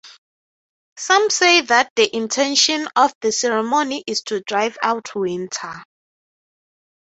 [0.97, 5.83] Some say that the intention of the ceremony is to drive out winter.